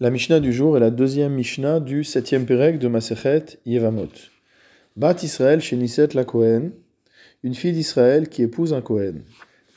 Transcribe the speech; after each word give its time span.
La 0.00 0.10
Mishnah 0.10 0.40
du 0.40 0.52
jour 0.52 0.76
est 0.76 0.80
la 0.80 0.90
deuxième 0.90 1.34
Mishnah 1.34 1.78
du 1.78 2.02
septième 2.02 2.46
Pérec 2.46 2.80
de 2.80 2.88
Masechet 2.88 3.44
Yevamot. 3.64 4.08
Bat 4.96 5.14
Israël 5.22 5.60
chez 5.60 5.76
Niset 5.76 6.08
la 6.14 6.24
Kohen, 6.24 6.72
une 7.44 7.54
fille 7.54 7.72
d'Israël 7.72 8.28
qui 8.28 8.42
épouse 8.42 8.74
un 8.74 8.80
Kohen. 8.80 9.22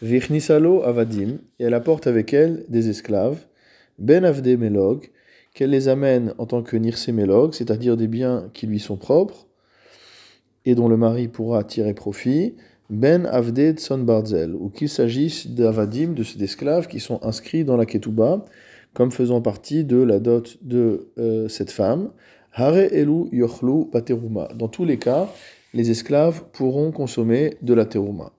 Vichnisalo 0.01 0.81
Avadim, 0.81 1.37
et 1.59 1.65
elle 1.65 1.75
apporte 1.75 2.07
avec 2.07 2.33
elle 2.33 2.65
des 2.67 2.89
esclaves. 2.89 3.45
Ben 3.99 4.25
Avde 4.25 4.57
Melog, 4.57 5.11
qu'elle 5.53 5.69
les 5.69 5.87
amène 5.87 6.33
en 6.39 6.47
tant 6.47 6.63
que 6.63 6.77
Nirse 6.77 7.09
Melog, 7.09 7.53
c'est-à-dire 7.53 7.95
des 7.95 8.07
biens 8.07 8.49
qui 8.55 8.65
lui 8.65 8.79
sont 8.79 8.97
propres 8.97 9.45
et 10.65 10.73
dont 10.73 10.87
le 10.87 10.97
mari 10.97 11.27
pourra 11.27 11.63
tirer 11.63 11.93
profit. 11.93 12.55
Ben 12.89 13.27
Avde 13.27 13.77
Tson 13.77 13.99
Barzel, 13.99 14.55
ou 14.55 14.69
qu'il 14.69 14.89
s'agisse 14.89 15.45
d'Avadim, 15.45 16.13
de 16.13 16.23
ces 16.23 16.43
esclaves 16.43 16.87
qui 16.87 16.99
sont 16.99 17.19
inscrits 17.21 17.65
dans 17.65 17.77
la 17.77 17.85
Ketouba 17.85 18.45
comme 18.97 19.11
faisant 19.11 19.41
partie 19.41 19.83
de 19.83 19.97
la 19.97 20.19
dot 20.19 20.57
de 20.63 21.09
euh, 21.19 21.47
cette 21.49 21.69
femme. 21.69 22.09
Hare 22.51 22.91
elu 22.91 23.29
yochlu 23.31 23.85
pateruma. 23.91 24.47
Dans 24.55 24.69
tous 24.69 24.85
les 24.85 24.97
cas, 24.97 25.29
les 25.75 25.91
esclaves 25.91 26.45
pourront 26.51 26.91
consommer 26.91 27.57
de 27.61 27.75
la 27.75 27.85
teruma. 27.85 28.31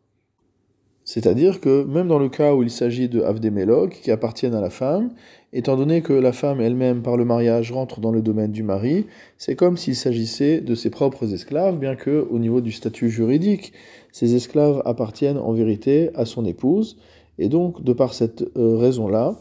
C'est-à-dire 1.05 1.61
que 1.61 1.85
même 1.85 2.09
dans 2.09 2.19
le 2.19 2.29
cas 2.29 2.55
où 2.55 2.65
il 2.65 2.71
s'agit 2.71 3.09
de 3.09 3.23
avdemelog 3.23 3.91
qui 3.91 4.11
appartiennent 4.11 4.57
à 4.57 4.61
la 4.61 4.69
femme, 4.69 5.11
étant 5.53 5.77
donné 5.77 6.03
que 6.03 6.13
la 6.13 6.33
femme 6.33 6.61
elle-même 6.61 7.03
par 7.03 7.17
le 7.17 7.25
mariage 7.25 7.71
rentre 7.71 8.01
dans 8.01 8.11
le 8.11 8.21
domaine 8.21 8.51
du 8.51 8.65
mari, 8.65 9.07
c'est 9.37 9.55
comme 9.55 9.77
s'il 9.77 9.95
s'agissait 9.95 10.61
de 10.61 10.75
ses 10.75 10.91
propres 10.91 11.33
esclaves, 11.33 11.79
bien 11.79 11.95
que 11.95 12.27
au 12.31 12.41
niveau 12.41 12.61
du 12.61 12.73
statut 12.73 13.11
juridique, 13.11 13.73
ces 14.11 14.35
esclaves 14.35 14.83
appartiennent 14.85 15.39
en 15.39 15.53
vérité 15.53 16.11
à 16.17 16.25
son 16.25 16.45
épouse, 16.45 16.99
et 17.39 17.49
donc 17.49 17.85
de 17.85 17.93
par 17.93 18.13
cette 18.13 18.43
euh, 18.57 18.77
raison-là, 18.77 19.37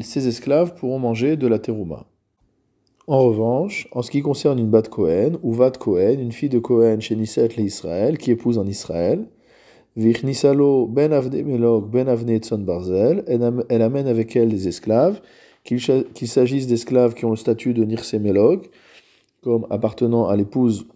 ces 0.00 0.28
esclaves 0.28 0.74
pourront 0.74 0.98
manger 0.98 1.36
de 1.36 1.46
la 1.46 1.58
terouma. 1.58 2.06
En 3.06 3.24
revanche, 3.24 3.88
en 3.92 4.02
ce 4.02 4.10
qui 4.10 4.22
concerne 4.22 4.58
une 4.58 4.70
bat 4.70 4.82
Cohen, 4.82 5.32
ou 5.42 5.52
vat 5.52 5.72
Cohen, 5.72 6.18
une 6.20 6.32
fille 6.32 6.48
de 6.48 6.60
Cohen 6.60 7.00
chez 7.00 7.16
Niset 7.16 7.48
le 7.56 7.64
Israël, 7.64 8.18
qui 8.18 8.30
épouse 8.30 8.58
en 8.58 8.66
Israël, 8.66 9.26
Vichnisalo 9.96 10.86
ben 10.86 11.12
avne 11.12 11.42
melog 11.42 11.90
ben 11.90 12.08
avne 12.08 12.38
barzel, 12.58 13.24
elle 13.26 13.82
amène 13.82 14.06
avec 14.06 14.36
elle 14.36 14.50
des 14.50 14.68
esclaves, 14.68 15.20
qu'il 15.64 15.80
s'agisse 16.28 16.68
d'esclaves 16.68 17.14
qui 17.14 17.24
ont 17.24 17.30
le 17.30 17.36
statut 17.36 17.74
de 17.74 17.84
nirse 17.84 18.14
melog, 18.14 18.68
comme 19.42 19.66
appartenant 19.70 20.28
à 20.28 20.36
l'épouse 20.36 20.86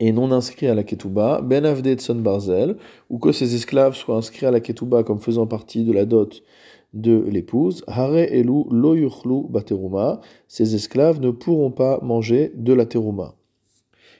et 0.00 0.12
non 0.12 0.30
inscrits 0.30 0.68
à 0.68 0.74
la 0.74 0.84
ketouba, 0.84 1.40
ben 1.40 1.64
avne 1.64 1.96
barzel, 2.20 2.76
ou 3.08 3.18
que 3.18 3.32
ces 3.32 3.54
esclaves 3.54 3.94
soient 3.94 4.16
inscrits 4.16 4.46
à 4.46 4.50
la 4.50 4.60
ketouba 4.60 5.02
comme 5.02 5.20
faisant 5.20 5.46
partie 5.46 5.84
de 5.84 5.92
la 5.92 6.04
dot 6.04 6.42
de 6.94 7.24
l'épouse, 7.30 7.84
Hare 7.86 8.32
elu 8.32 8.64
lo 8.70 8.94
yuchlu 8.94 9.44
bateruma, 9.48 10.20
ces 10.46 10.74
esclaves 10.74 11.20
ne 11.20 11.30
pourront 11.30 11.70
pas 11.70 12.00
manger 12.02 12.52
de 12.54 12.72
la 12.72 12.86
teruma. 12.86 13.34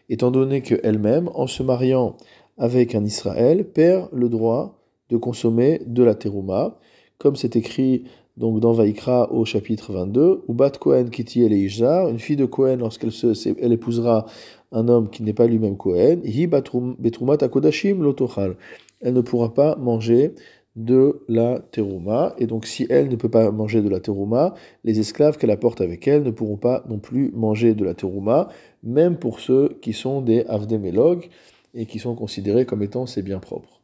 Étant 0.08 0.30
donné 0.30 0.62
qu'elle-même, 0.62 1.30
en 1.34 1.46
se 1.46 1.62
mariant 1.62 2.16
avec 2.56 2.94
un 2.94 3.04
Israël, 3.04 3.64
perd 3.64 4.08
le 4.12 4.28
droit 4.28 4.80
de 5.10 5.16
consommer 5.16 5.80
de 5.86 6.02
la 6.02 6.14
teruma, 6.14 6.78
comme 7.18 7.36
c'est 7.36 7.56
écrit 7.56 8.04
donc 8.36 8.60
dans 8.60 8.72
Vaikra 8.72 9.32
au 9.32 9.44
chapitre 9.44 9.92
22, 9.92 10.44
ou 10.46 10.54
Bat 10.54 10.70
Kohen 10.78 11.10
Kiti 11.10 11.42
el 11.42 11.52
une 11.52 12.18
fille 12.18 12.36
de 12.36 12.44
Kohen, 12.44 12.78
lorsqu'elle 12.78 13.10
elle 13.60 13.72
épousera 13.72 14.26
un 14.70 14.88
homme 14.88 15.10
qui 15.10 15.22
n'est 15.22 15.32
pas 15.32 15.46
lui-même 15.46 15.76
Kohen, 15.76 16.20
hi 16.24 16.46
betrumat 16.46 17.38
akodashim 17.40 18.02
lotochal. 18.02 18.56
Elle 19.00 19.14
ne 19.14 19.20
pourra 19.20 19.54
pas 19.54 19.76
manger 19.76 20.34
de 20.78 21.22
la 21.28 21.58
terouma. 21.58 22.34
Et 22.38 22.46
donc, 22.46 22.64
si 22.64 22.86
elle 22.88 23.08
ne 23.08 23.16
peut 23.16 23.28
pas 23.28 23.50
manger 23.50 23.82
de 23.82 23.88
la 23.88 23.98
terouma, 23.98 24.54
les 24.84 25.00
esclaves 25.00 25.36
qu'elle 25.36 25.50
apporte 25.50 25.80
avec 25.80 26.06
elle 26.06 26.22
ne 26.22 26.30
pourront 26.30 26.56
pas 26.56 26.84
non 26.88 26.98
plus 26.98 27.32
manger 27.34 27.74
de 27.74 27.84
la 27.84 27.94
terouma, 27.94 28.48
même 28.84 29.16
pour 29.16 29.40
ceux 29.40 29.76
qui 29.82 29.92
sont 29.92 30.22
des 30.22 30.44
avdemelog 30.46 31.28
et 31.74 31.86
qui 31.86 31.98
sont 31.98 32.14
considérés 32.14 32.64
comme 32.64 32.82
étant 32.82 33.06
ses 33.06 33.22
biens 33.22 33.40
propres. 33.40 33.80